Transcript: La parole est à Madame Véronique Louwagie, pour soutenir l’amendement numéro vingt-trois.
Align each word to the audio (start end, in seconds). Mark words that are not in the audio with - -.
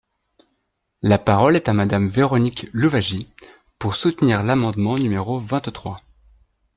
La 1.03 1.19
parole 1.19 1.55
est 1.55 1.69
à 1.69 1.73
Madame 1.73 2.07
Véronique 2.07 2.65
Louwagie, 2.73 3.29
pour 3.77 3.95
soutenir 3.95 4.41
l’amendement 4.41 4.97
numéro 4.97 5.37
vingt-trois. 5.37 5.97